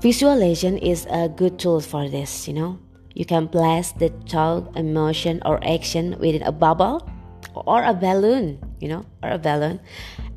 Visualization 0.00 0.76
is 0.78 1.06
a 1.08 1.28
good 1.28 1.58
tool 1.58 1.80
for 1.80 2.08
this, 2.08 2.46
you 2.48 2.54
know. 2.54 2.78
You 3.14 3.24
can 3.24 3.48
place 3.48 3.92
the 3.92 4.10
thought, 4.28 4.76
emotion, 4.76 5.40
or 5.46 5.62
action 5.64 6.18
within 6.18 6.42
a 6.42 6.52
bubble 6.52 7.08
or 7.54 7.82
a 7.82 7.94
balloon, 7.94 8.58
you 8.80 8.88
know, 8.88 9.06
or 9.22 9.30
a 9.30 9.38
balloon, 9.38 9.80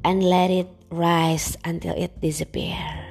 and 0.04 0.24
let 0.24 0.50
it 0.50 0.68
rise 0.90 1.58
until 1.66 1.96
it 1.96 2.20
disappears. 2.22 3.06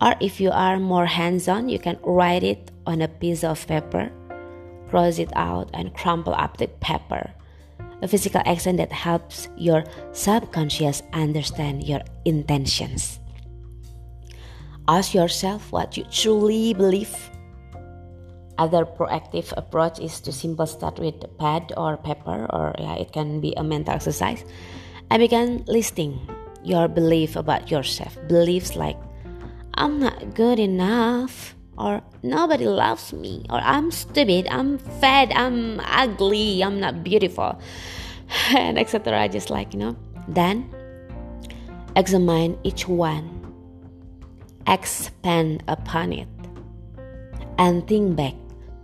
Or 0.00 0.14
if 0.20 0.40
you 0.40 0.50
are 0.50 0.78
more 0.78 1.06
hands 1.06 1.48
on, 1.48 1.68
you 1.68 1.78
can 1.78 1.98
write 2.02 2.44
it 2.44 2.70
on 2.86 3.02
a 3.02 3.08
piece 3.08 3.42
of 3.42 3.66
paper, 3.66 4.10
cross 4.88 5.18
it 5.18 5.30
out, 5.34 5.70
and 5.74 5.94
crumple 5.94 6.34
up 6.34 6.56
the 6.56 6.68
paper. 6.80 7.30
A 8.00 8.06
physical 8.06 8.42
action 8.46 8.76
that 8.76 8.92
helps 8.92 9.48
your 9.56 9.82
subconscious 10.12 11.02
understand 11.12 11.82
your 11.82 12.00
intentions. 12.24 13.18
Ask 14.86 15.14
yourself 15.14 15.72
what 15.72 15.96
you 15.96 16.04
truly 16.04 16.74
believe. 16.74 17.12
Other 18.56 18.86
proactive 18.86 19.52
approach 19.56 19.98
is 19.98 20.20
to 20.20 20.32
simply 20.32 20.66
start 20.66 20.98
with 20.98 21.22
a 21.22 21.28
pad 21.28 21.72
or 21.76 21.96
paper, 21.96 22.46
or 22.50 22.74
yeah, 22.78 22.94
it 22.94 23.12
can 23.12 23.40
be 23.40 23.52
a 23.56 23.64
mental 23.64 23.94
exercise. 23.94 24.44
I 25.10 25.16
began 25.16 25.64
listing 25.66 26.20
your 26.62 26.86
belief 26.88 27.36
about 27.36 27.70
yourself. 27.70 28.16
Beliefs 28.28 28.76
like 28.76 28.96
I'm 29.74 30.00
not 30.00 30.34
good 30.34 30.58
enough, 30.58 31.54
or 31.78 32.02
nobody 32.22 32.66
loves 32.66 33.12
me, 33.12 33.46
or 33.48 33.60
I'm 33.62 33.90
stupid, 33.90 34.48
I'm 34.50 34.76
fat, 35.00 35.30
I'm 35.34 35.80
ugly, 35.80 36.62
I'm 36.62 36.80
not 36.80 37.04
beautiful, 37.04 37.58
and 38.50 38.78
etc. 38.78 39.18
I 39.18 39.28
just 39.28 39.50
like, 39.50 39.72
you 39.72 39.78
know. 39.78 39.96
Then 40.26 40.68
examine 41.96 42.58
each 42.64 42.86
one, 42.86 43.30
expand 44.66 45.62
upon 45.68 46.12
it, 46.12 46.28
and 47.56 47.86
think 47.86 48.16
back 48.16 48.34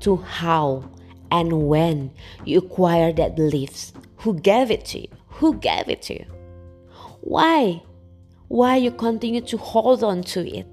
to 0.00 0.16
how 0.16 0.88
and 1.30 1.68
when 1.68 2.12
you 2.44 2.58
acquired 2.58 3.16
that 3.16 3.36
beliefs. 3.36 3.92
Who 4.18 4.40
gave 4.40 4.70
it 4.70 4.86
to 4.86 5.00
you? 5.00 5.08
Who 5.44 5.60
gave 5.60 5.92
it 5.92 6.00
to 6.08 6.14
you? 6.14 6.26
Why? 7.20 7.82
Why 8.48 8.76
you 8.76 8.90
continue 8.90 9.42
to 9.42 9.58
hold 9.58 10.02
on 10.02 10.22
to 10.32 10.40
it? 10.40 10.66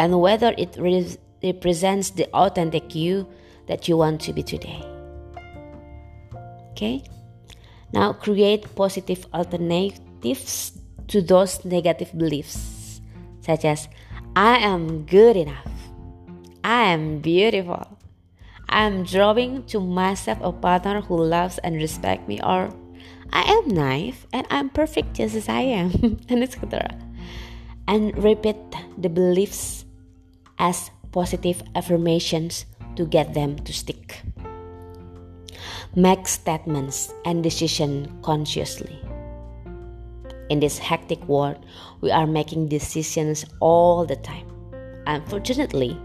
and 0.00 0.18
whether 0.18 0.54
it 0.56 0.74
re- 0.78 1.16
represents 1.44 2.10
the 2.16 2.26
authentic 2.32 2.94
you 2.94 3.28
that 3.68 3.86
you 3.86 3.98
want 3.98 4.18
to 4.18 4.32
be 4.32 4.42
today. 4.42 4.80
Okay? 6.72 7.04
Now 7.92 8.14
create 8.14 8.74
positive 8.74 9.26
alternatives 9.34 10.72
to 11.08 11.20
those 11.20 11.62
negative 11.66 12.16
beliefs, 12.16 13.02
such 13.42 13.66
as 13.66 13.88
I 14.34 14.56
am 14.64 15.04
good 15.04 15.36
enough, 15.36 15.68
I 16.64 16.96
am 16.96 17.18
beautiful, 17.18 17.98
I 18.70 18.86
am 18.86 19.04
drawing 19.04 19.64
to 19.66 19.80
myself 19.80 20.38
a 20.40 20.50
partner 20.50 21.02
who 21.02 21.22
loves 21.22 21.58
and 21.58 21.76
respects 21.76 22.26
me, 22.26 22.40
or 22.40 22.70
I 23.32 23.42
am 23.42 23.68
naive 23.68 24.26
and 24.32 24.46
I'm 24.50 24.70
perfect 24.70 25.14
just 25.14 25.34
as 25.34 25.48
I 25.48 25.60
am, 25.60 26.20
and 26.28 26.42
etc. 26.42 26.88
And 27.86 28.16
repeat 28.22 28.56
the 28.98 29.08
beliefs 29.08 29.84
as 30.58 30.90
positive 31.12 31.62
affirmations 31.74 32.66
to 32.96 33.06
get 33.06 33.34
them 33.34 33.56
to 33.64 33.72
stick. 33.72 34.22
Make 35.96 36.28
statements 36.28 37.12
and 37.24 37.42
decisions 37.42 38.08
consciously. 38.22 38.98
In 40.48 40.60
this 40.60 40.78
hectic 40.78 41.22
world, 41.28 41.64
we 42.00 42.10
are 42.10 42.26
making 42.26 42.68
decisions 42.68 43.44
all 43.60 44.04
the 44.04 44.16
time. 44.16 44.46
Unfortunately, 45.06 45.98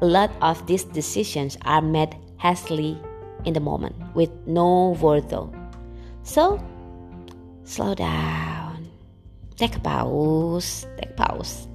a 0.00 0.06
lot 0.06 0.30
of 0.42 0.66
these 0.66 0.84
decisions 0.84 1.56
are 1.64 1.82
made 1.82 2.16
hastily 2.38 2.98
in 3.44 3.54
the 3.54 3.60
moment 3.60 3.94
with 4.14 4.30
no 4.46 4.94
forethought. 5.00 5.63
So, 6.24 6.58
slow 7.62 7.94
down. 7.94 8.90
Take 9.56 9.76
a 9.76 9.80
pause. 9.80 10.86
Take 10.98 11.10
a 11.10 11.14
pause 11.14 11.68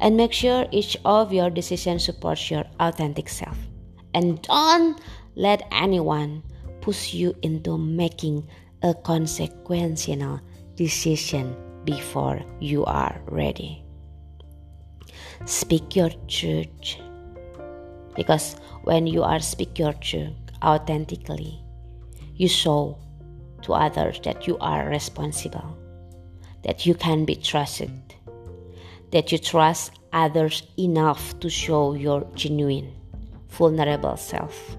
and 0.00 0.16
make 0.16 0.32
sure 0.32 0.66
each 0.70 0.96
of 1.04 1.32
your 1.32 1.50
decisions 1.50 2.04
supports 2.04 2.50
your 2.50 2.64
authentic 2.80 3.28
self. 3.28 3.56
And 4.14 4.40
don't 4.42 5.00
let 5.36 5.62
anyone 5.70 6.42
push 6.80 7.12
you 7.12 7.36
into 7.42 7.76
making 7.78 8.48
a 8.82 8.94
consequential 8.94 10.40
decision 10.74 11.54
before 11.84 12.40
you 12.58 12.84
are 12.86 13.20
ready. 13.26 13.84
Speak 15.44 15.94
your 15.94 16.10
truth. 16.28 16.96
Because 18.16 18.56
when 18.84 19.06
you 19.06 19.22
are 19.22 19.38
speak 19.38 19.78
your 19.78 19.92
truth 19.92 20.32
authentically, 20.64 21.62
you 22.34 22.48
show 22.48 22.98
to 23.70 23.74
others 23.74 24.18
that 24.24 24.48
you 24.48 24.58
are 24.58 24.88
responsible, 24.88 25.78
that 26.64 26.86
you 26.86 26.94
can 26.94 27.24
be 27.24 27.36
trusted, 27.36 27.92
that 29.12 29.30
you 29.30 29.38
trust 29.38 29.92
others 30.12 30.64
enough 30.76 31.38
to 31.38 31.48
show 31.48 31.94
your 31.94 32.26
genuine, 32.34 32.92
vulnerable 33.48 34.16
self. 34.16 34.76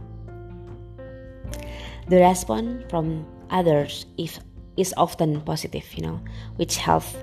The 2.10 2.18
response 2.18 2.84
from 2.90 3.26
others 3.50 4.06
is, 4.18 4.42
is 4.76 4.94
often 4.98 5.40
positive, 5.42 5.88
you 5.94 6.04
know, 6.04 6.20
which 6.58 6.76
helps 6.76 7.16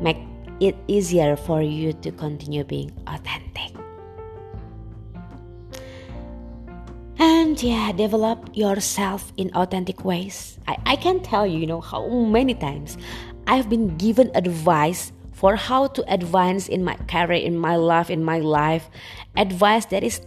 make 0.00 0.18
it 0.60 0.76
easier 0.88 1.36
for 1.36 1.62
you 1.62 1.94
to 2.04 2.12
continue 2.12 2.64
being 2.64 2.92
authentic. 3.06 3.77
Yeah, 7.62 7.92
develop 7.92 8.50
yourself 8.56 9.32
in 9.36 9.50
authentic 9.54 10.04
ways. 10.04 10.58
I, 10.66 10.76
I 10.86 10.96
can 10.96 11.20
tell 11.20 11.46
you, 11.46 11.58
you 11.58 11.66
know, 11.66 11.80
how 11.80 12.08
many 12.08 12.54
times 12.54 12.98
I've 13.46 13.68
been 13.68 13.96
given 13.96 14.30
advice 14.34 15.12
for 15.32 15.54
how 15.54 15.86
to 15.86 16.02
advance 16.12 16.68
in 16.68 16.84
my 16.84 16.96
career, 17.06 17.40
in 17.40 17.56
my 17.56 17.76
life, 17.76 18.10
in 18.10 18.24
my 18.24 18.40
life. 18.40 18.90
Advice 19.36 19.86
that 19.86 20.02
is 20.02 20.20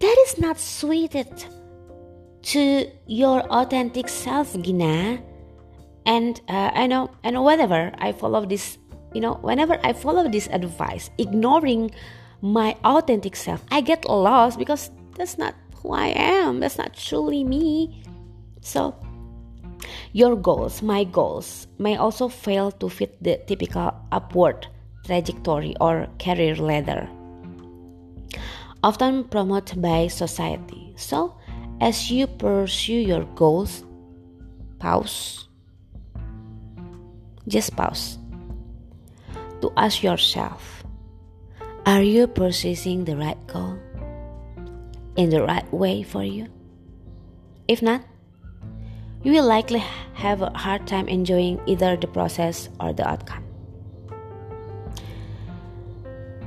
that 0.00 0.16
is 0.26 0.38
not 0.38 0.58
suited 0.58 1.30
to 2.42 2.90
your 3.06 3.40
authentic 3.46 4.08
self, 4.08 4.58
Gina. 4.60 5.22
And 6.04 6.40
uh, 6.48 6.72
I 6.74 6.88
know, 6.88 7.10
and 7.22 7.40
whatever 7.44 7.92
I 7.98 8.10
follow 8.10 8.44
this, 8.44 8.76
you 9.14 9.20
know, 9.20 9.34
whenever 9.34 9.78
I 9.84 9.92
follow 9.92 10.28
this 10.28 10.48
advice, 10.50 11.10
ignoring 11.18 11.92
my 12.40 12.74
authentic 12.84 13.36
self, 13.36 13.62
I 13.70 13.80
get 13.80 14.04
lost 14.08 14.58
because 14.58 14.90
that's 15.16 15.38
not 15.38 15.54
who 15.82 15.92
I 15.92 16.08
am. 16.16 16.60
That's 16.60 16.78
not 16.78 16.94
truly 16.94 17.44
me. 17.44 18.02
So 18.60 18.94
your 20.12 20.36
goals, 20.36 20.82
my 20.82 21.04
goals, 21.04 21.66
may 21.78 21.96
also 21.96 22.28
fail 22.28 22.70
to 22.70 22.88
fit 22.88 23.22
the 23.22 23.40
typical 23.46 23.92
upward 24.12 24.66
trajectory 25.04 25.74
or 25.80 26.06
career 26.18 26.54
ladder, 26.56 27.08
often 28.82 29.24
promoted 29.24 29.82
by 29.82 30.06
society. 30.06 30.94
So, 30.96 31.34
as 31.80 32.10
you 32.10 32.26
pursue 32.26 33.00
your 33.00 33.24
goals, 33.34 33.84
pause. 34.78 35.48
Just 37.48 37.74
pause 37.74 38.18
to 39.60 39.72
ask 39.76 40.02
yourself 40.02 40.84
Are 41.86 42.02
you 42.02 42.28
pursuing 42.28 43.04
the 43.04 43.16
right 43.16 43.38
goal 43.48 43.78
in 45.16 45.30
the 45.30 45.42
right 45.42 45.66
way 45.72 46.02
for 46.02 46.24
you? 46.24 46.48
If 47.68 47.82
not, 47.82 48.02
you 49.22 49.32
will 49.32 49.46
likely 49.46 49.82
have 50.14 50.42
a 50.42 50.50
hard 50.50 50.86
time 50.86 51.08
enjoying 51.08 51.60
either 51.66 51.96
the 51.96 52.06
process 52.06 52.68
or 52.80 52.92
the 52.92 53.06
outcome. 53.08 53.44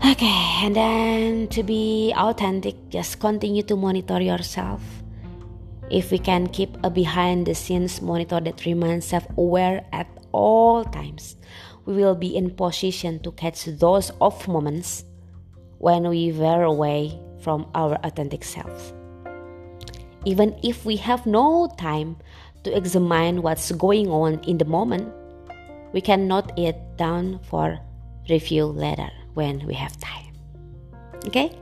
Okay, 0.06 0.62
and 0.62 0.76
then 0.76 1.48
to 1.50 1.64
be 1.64 2.14
authentic, 2.16 2.76
just 2.90 3.20
continue 3.20 3.64
to 3.64 3.76
monitor 3.76 4.22
yourself. 4.22 4.82
If 5.90 6.12
we 6.12 6.20
can 6.20 6.48
keep 6.48 6.78
a 6.84 6.90
behind 6.90 7.48
the 7.48 7.56
scenes 7.56 8.02
monitor 8.02 8.40
that 8.40 8.66
remains 8.66 9.06
self 9.06 9.26
aware 9.38 9.86
at 9.94 10.08
all 10.32 10.84
times, 10.84 11.38
we 11.86 11.96
will 11.96 12.16
be 12.16 12.36
in 12.36 12.52
position 12.52 13.20
to 13.22 13.32
catch 13.32 13.66
those 13.66 14.12
off 14.20 14.48
moments 14.48 15.06
when 15.78 16.08
we 16.10 16.32
veer 16.32 16.64
away 16.64 17.20
from 17.42 17.70
our 17.76 17.96
authentic 18.04 18.44
selves. 18.44 18.94
Even 20.26 20.58
if 20.64 20.86
we 20.86 20.96
have 20.98 21.26
no 21.26 21.68
time 21.78 22.18
to 22.64 22.76
examine 22.76 23.42
what's 23.42 23.72
going 23.72 24.10
on 24.10 24.40
in 24.46 24.58
the 24.58 24.66
moment, 24.66 25.14
we 25.94 26.02
can 26.02 26.28
note 26.28 26.52
it 26.58 26.76
down 26.98 27.40
for 27.44 27.80
review 28.30 28.66
later 28.66 29.10
when 29.36 29.66
we 29.68 29.74
have 29.74 29.98
time. 30.00 30.34
Okay? 31.28 31.58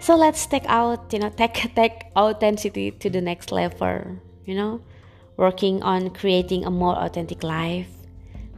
So 0.00 0.14
let's 0.16 0.46
take 0.46 0.64
out, 0.66 1.12
you 1.12 1.18
know, 1.18 1.30
take 1.30 1.54
take 1.74 2.04
authenticity 2.16 2.90
to 2.90 3.10
the 3.10 3.20
next 3.20 3.50
level, 3.50 4.20
you 4.44 4.54
know, 4.54 4.80
working 5.36 5.82
on 5.82 6.10
creating 6.10 6.64
a 6.64 6.70
more 6.70 6.96
authentic 6.96 7.42
life. 7.42 7.88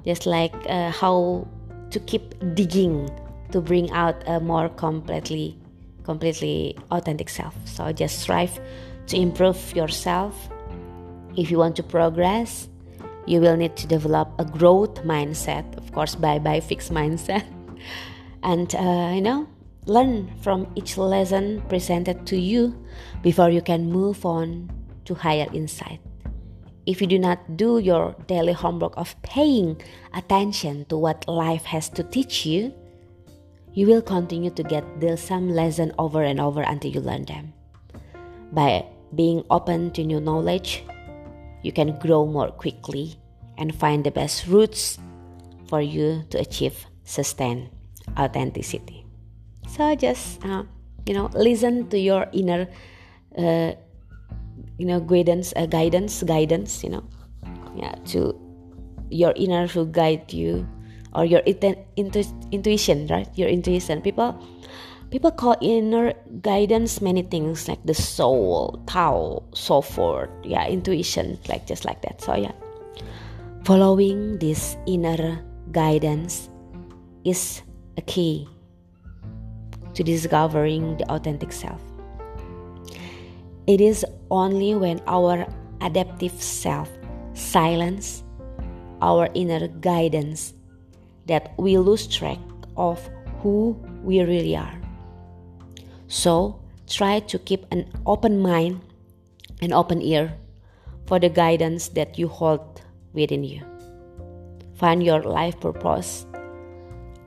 Just 0.05 0.27
like 0.27 0.55
uh, 0.69 0.91
how 0.91 1.49
to 1.91 2.01
keep 2.01 2.35
digging 2.55 3.09
to 3.53 3.61
bring 3.61 3.91
out 3.93 4.17
a 4.27 4.41
more 4.41 4.69
completely 4.69 5.57
completely 6.05 6.79
authentic 6.91 7.29
self. 7.29 7.55
So 7.65 7.93
just 7.93 8.21
strive 8.21 8.61
to 9.09 9.17
improve 9.17 9.75
yourself. 9.75 10.49
If 11.37 11.51
you 11.51 11.59
want 11.59 11.77
to 11.77 11.83
progress, 11.83 12.69
you 13.27 13.41
will 13.41 13.57
need 13.57 13.77
to 13.77 13.87
develop 13.87 14.29
a 14.39 14.45
growth 14.45 15.03
mindset, 15.03 15.65
of 15.77 15.91
course, 15.93 16.15
by 16.15 16.39
by 16.39 16.61
fixed 16.61 16.93
mindset, 16.93 17.45
and 18.43 18.73
uh, 18.75 19.13
you 19.15 19.21
know, 19.21 19.49
learn 19.87 20.31
from 20.41 20.67
each 20.77 20.97
lesson 20.97 21.63
presented 21.69 22.27
to 22.27 22.37
you 22.37 22.77
before 23.23 23.51
you 23.51 23.63
can 23.63 23.91
move 23.91 24.25
on 24.25 24.71
to 25.05 25.15
higher 25.15 25.49
insight. 25.53 26.01
If 26.87 27.01
you 27.01 27.07
do 27.07 27.19
not 27.19 27.57
do 27.57 27.79
your 27.79 28.15
daily 28.27 28.53
homework 28.53 28.93
of 28.97 29.17
paying 29.23 29.81
attention 30.13 30.85
to 30.87 30.99
what 30.99 31.27
life 31.27 31.65
has 31.65 31.89
to 31.97 32.05
teach 32.05 32.45
you, 32.45 32.75
you 33.75 33.87
will 33.87 34.03
continue 34.03 34.51
to 34.51 34.63
get 34.63 34.83
the 35.01 35.17
same 35.17 35.51
lesson 35.51 35.93
over 35.99 36.23
and 36.23 36.41
over 36.41 36.63
until 36.63 36.91
you 36.91 37.01
learn 37.01 37.25
them. 37.27 37.53
By 38.53 38.87
being 39.15 39.45
open 39.51 39.91
to 39.93 40.05
new 40.05 40.21
knowledge, 40.21 40.85
you 41.63 41.73
can 41.73 41.99
grow 41.99 42.27
more 42.27 42.51
quickly 42.51 43.19
and 43.59 43.75
find 43.75 44.05
the 44.05 44.11
best 44.11 44.47
routes 44.47 44.99
for 45.69 45.81
you 45.81 46.23
to 46.31 46.39
achieve 46.39 46.87
sustained 47.05 47.71
authenticity. 48.19 49.07
So 49.67 49.95
just 49.95 50.45
uh, 50.45 50.65
you 51.07 51.15
know, 51.15 51.31
listen 51.35 51.89
to 51.91 51.99
your 51.99 52.29
inner, 52.33 52.69
uh, 53.37 53.73
you 54.79 54.87
know, 54.87 55.01
guidance, 55.01 55.53
uh, 55.57 55.67
guidance, 55.67 56.23
guidance. 56.23 56.83
You 56.85 56.91
know, 56.91 57.05
yeah, 57.75 57.95
to 58.15 58.39
your 59.11 59.33
inner 59.37 59.67
who 59.67 59.87
guide 59.87 60.33
you 60.33 60.67
or 61.15 61.25
your 61.25 61.41
intu- 61.47 61.79
intuition, 62.53 63.07
right? 63.09 63.29
Your 63.35 63.49
intuition. 63.49 64.03
People 64.03 64.35
people 65.11 65.31
call 65.31 65.57
inner 65.61 66.13
guidance 66.43 67.01
many 67.01 67.23
things 67.23 67.69
like 67.69 67.79
the 67.85 67.95
soul, 67.95 68.83
Tao, 68.87 69.43
so 69.55 69.81
forth. 69.81 70.31
Yeah, 70.43 70.67
intuition, 70.67 71.39
like 71.49 71.67
just 71.67 71.85
like 71.85 72.03
that. 72.03 72.21
So 72.21 72.35
yeah, 72.35 72.53
following 73.65 74.39
this 74.39 74.77
inner 74.87 75.43
guidance 75.71 76.51
is 77.25 77.63
a 77.97 78.03
key 78.03 78.49
to 79.95 80.03
discovering 80.03 80.97
the 80.99 81.07
authentic 81.11 81.53
self. 81.53 81.81
It 83.67 83.81
is 83.81 84.05
only 84.31 84.75
when 84.75 85.01
our 85.07 85.47
adaptive 85.81 86.35
self 86.43 86.91
silence 87.35 88.25
our 89.05 89.29
inner 89.35 89.69
guidance 89.69 90.54
that 91.27 91.53
we 91.57 91.79
lose 91.79 92.07
track 92.07 92.39
of 92.77 93.01
who 93.41 93.77
we 94.03 94.23
really 94.23 94.57
are. 94.57 94.81
So, 96.09 96.61
try 96.89 97.21
to 97.21 97.39
keep 97.39 97.67
an 97.71 97.89
open 98.07 98.41
mind 98.41 98.81
and 99.61 99.73
open 99.73 100.03
ear 100.03 100.35
for 101.07 101.19
the 101.19 101.29
guidance 101.29 101.89
that 101.89 102.19
you 102.19 102.29
hold 102.29 102.83
within 103.13 103.45
you. 103.45 103.63
Find 104.75 105.03
your 105.03 105.23
life 105.23 105.61
purpose. 105.61 106.27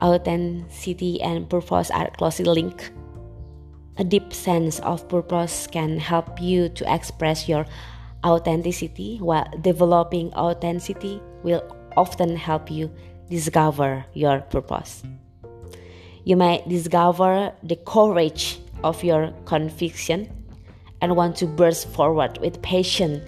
Authenticity 0.02 1.20
and 1.22 1.48
purpose 1.48 1.90
are 1.90 2.10
closely 2.10 2.44
linked. 2.44 2.92
A 3.96 4.04
deep 4.04 4.32
sense 4.32 4.78
of 4.80 5.08
purpose 5.08 5.66
can 5.66 5.98
help 5.98 6.40
you 6.40 6.68
to 6.68 6.94
express 6.94 7.48
your 7.48 7.66
authenticity, 8.24 9.18
while 9.18 9.48
developing 9.60 10.32
authenticity 10.34 11.20
will 11.42 11.62
often 11.96 12.36
help 12.36 12.70
you 12.70 12.90
discover 13.30 14.04
your 14.14 14.40
purpose. 14.40 15.02
You 16.24 16.36
may 16.36 16.62
discover 16.68 17.52
the 17.62 17.76
courage 17.76 18.60
of 18.84 19.02
your 19.02 19.32
conviction 19.44 20.28
and 21.00 21.16
want 21.16 21.36
to 21.36 21.46
burst 21.46 21.88
forward 21.88 22.38
with 22.38 22.60
passion 22.62 23.22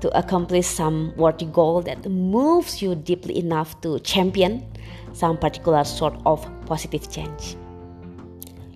to 0.00 0.16
accomplish 0.16 0.66
some 0.66 1.12
worthy 1.16 1.46
goal 1.46 1.82
that 1.82 2.08
moves 2.08 2.80
you 2.80 2.94
deeply 2.94 3.38
enough 3.38 3.80
to 3.80 3.98
champion 4.00 4.64
some 5.12 5.36
particular 5.36 5.84
sort 5.84 6.14
of 6.24 6.46
positive 6.66 7.10
change. 7.10 7.56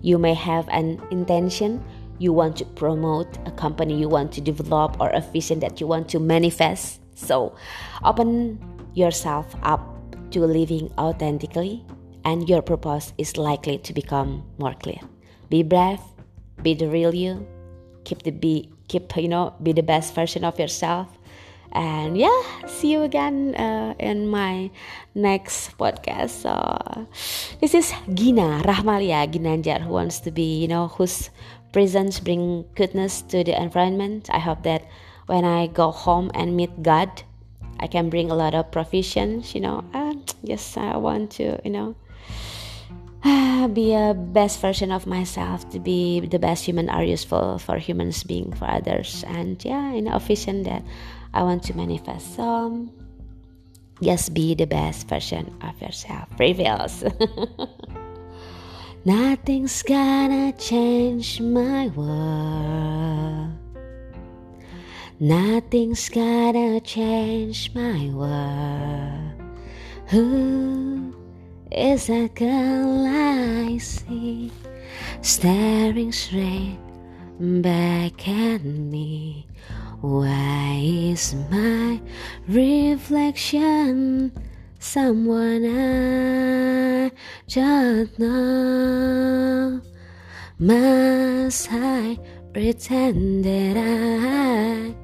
You 0.01 0.17
may 0.17 0.33
have 0.33 0.67
an 0.69 1.01
intention 1.11 1.83
you 2.19 2.33
want 2.33 2.57
to 2.57 2.65
promote, 2.65 3.27
a 3.47 3.51
company 3.51 3.97
you 3.97 4.09
want 4.09 4.31
to 4.33 4.41
develop, 4.41 4.99
or 4.99 5.09
a 5.09 5.21
vision 5.21 5.59
that 5.61 5.79
you 5.79 5.87
want 5.87 6.09
to 6.09 6.19
manifest. 6.19 6.99
So, 7.15 7.55
open 8.03 8.59
yourself 8.93 9.55
up 9.63 9.92
to 10.33 10.45
living 10.45 10.91
authentically, 10.97 11.85
and 12.25 12.49
your 12.49 12.61
purpose 12.61 13.13
is 13.17 13.37
likely 13.37 13.77
to 13.79 13.93
become 13.93 14.43
more 14.57 14.73
clear. 14.73 14.99
Be 15.49 15.63
brave, 15.63 16.01
be 16.61 16.73
the 16.73 16.89
real 16.89 17.13
you, 17.13 17.45
keep 18.03 18.23
the 18.23 18.31
be 18.31 18.69
keep 18.87 19.15
you 19.15 19.27
know 19.27 19.53
be 19.63 19.71
the 19.71 19.83
best 19.83 20.13
version 20.13 20.43
of 20.43 20.59
yourself. 20.59 21.07
And 21.73 22.15
yeah, 22.15 22.37
see 22.67 22.91
you 22.93 23.01
again 23.01 23.55
uh, 23.55 23.95
in 23.97 24.29
my 24.29 24.69
next 25.15 25.73
podcast. 25.77 26.45
So 26.45 26.53
this 27.61 27.73
is 27.73 27.91
Gina 28.13 28.61
Rahmalia 28.61 29.25
Ginanjar 29.25 29.81
who 29.81 29.89
wants 29.89 30.19
to 30.21 30.29
be, 30.29 30.61
you 30.61 30.67
know, 30.67 30.89
whose 30.89 31.31
presence 31.73 32.19
bring 32.19 32.65
goodness 32.75 33.23
to 33.33 33.43
the 33.43 33.59
environment. 33.59 34.29
I 34.29 34.37
hope 34.37 34.61
that 34.63 34.85
when 35.25 35.45
I 35.45 35.65
go 35.65 35.89
home 35.89 36.29
and 36.35 36.55
meet 36.55 36.83
God, 36.83 37.09
I 37.79 37.87
can 37.87 38.09
bring 38.09 38.31
a 38.31 38.35
lot 38.35 38.53
of 38.55 38.71
provisions, 38.71 39.53
you 39.53 39.61
know. 39.61 39.83
Uh, 39.93 40.13
yes, 40.43 40.77
I 40.77 40.97
want 40.97 41.31
to, 41.41 41.59
you 41.63 41.71
know, 41.71 41.95
be 43.73 43.93
a 43.93 44.13
best 44.13 44.59
version 44.61 44.91
of 44.91 45.07
myself 45.07 45.69
to 45.71 45.79
be 45.79 46.19
the 46.21 46.39
best 46.39 46.65
human 46.65 46.89
are 46.89 47.03
useful 47.03 47.57
for 47.59 47.77
humans 47.77 48.23
being 48.23 48.53
for 48.53 48.69
others. 48.69 49.23
And 49.27 49.63
yeah 49.63 49.91
in 49.93 50.07
a 50.07 50.19
vision 50.19 50.63
that 50.63 50.83
i 51.33 51.41
want 51.41 51.63
to 51.63 51.75
manifest 51.75 52.35
so 52.35 52.89
just 54.01 54.33
be 54.33 54.53
the 54.55 54.65
best 54.65 55.07
version 55.07 55.55
of 55.61 55.79
yourself. 55.81 56.27
Prevails. 56.35 57.03
Nothing's 59.05 59.83
gonna 59.83 60.51
change 60.53 61.39
my 61.39 61.87
world 61.87 63.52
Nothing's 65.23 66.09
gonna 66.09 66.81
change 66.81 67.73
my 67.73 68.09
world. 68.11 69.55
Who 70.07 71.15
is 71.71 72.07
that 72.07 72.35
girl 72.35 73.07
I 73.07 73.77
see 73.77 74.51
staring 75.21 76.11
straight 76.11 76.77
back 77.39 78.27
at 78.27 78.65
me? 78.65 79.47
Why 80.01 80.81
is 80.83 81.35
my 81.49 82.01
reflection 82.49 84.33
someone 84.79 85.63
I 85.65 87.11
don't 87.47 88.19
know? 88.19 89.81
Must 90.59 91.69
I 91.71 92.19
pretend 92.51 93.45
that 93.45 93.77
I 93.77 95.02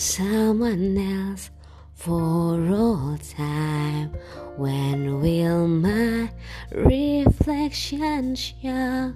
someone 0.00 0.96
else 0.96 1.50
for 1.92 2.66
all 2.72 3.18
time. 3.36 4.10
When 4.56 5.20
will 5.20 5.68
my 5.68 6.30
reflection 6.72 8.34
show 8.34 9.12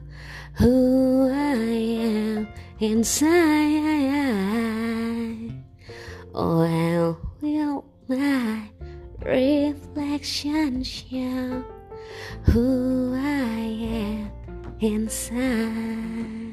who 0.59 1.31
I 1.33 1.64
am 1.64 2.49
inside? 2.81 3.25
When 6.35 7.16
will 7.40 7.85
my 8.07 8.68
reflection 9.23 10.85
show 10.85 11.64
who 12.42 13.14
I 13.14 13.59
am 13.97 14.31
inside? 14.81 16.43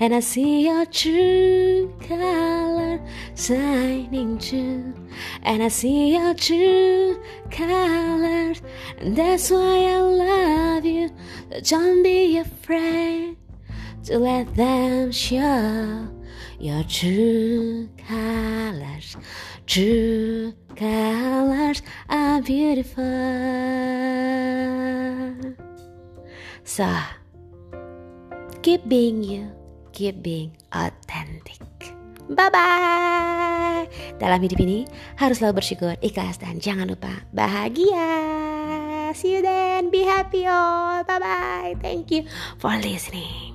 And 0.00 0.14
I 0.14 0.20
see 0.20 0.66
your 0.66 0.86
true 0.86 1.94
color 2.06 3.00
shining 3.36 4.38
through. 4.38 4.94
And 5.42 5.62
I 5.62 5.68
see 5.68 6.14
your 6.14 6.34
true 6.34 7.22
colors. 7.50 8.62
And 8.98 9.16
that's 9.16 9.50
why 9.50 9.86
I 9.86 9.98
love 10.00 10.84
you. 10.84 11.10
Don't 11.62 12.02
be 12.02 12.38
afraid 12.38 13.36
to 14.04 14.18
let 14.18 14.54
them 14.56 15.12
show 15.12 16.08
your 16.58 16.82
true 16.84 17.88
colors. 18.08 19.16
True 19.66 20.54
colors 20.76 21.82
are 22.08 22.42
beautiful. 22.42 23.02
So, 26.64 26.88
keep 28.62 28.88
being 28.88 29.22
you, 29.22 29.50
keep 29.92 30.24
being 30.24 30.56
authentic. 30.72 31.60
Bye 32.32 32.48
bye. 32.48 33.84
Dalam 34.16 34.40
hidup 34.40 34.58
ini 34.64 34.88
harus 35.20 35.38
selalu 35.38 35.60
bersyukur, 35.60 35.94
ikhlas 36.00 36.40
dan 36.40 36.58
jangan 36.58 36.88
lupa 36.88 37.22
bahagia. 37.36 38.08
See 39.12 39.36
you 39.36 39.44
then. 39.44 39.92
Be 39.92 40.08
happy 40.08 40.48
all. 40.48 41.04
Bye 41.04 41.20
bye. 41.20 41.72
Thank 41.84 42.08
you 42.08 42.24
for 42.56 42.72
listening. 42.80 43.51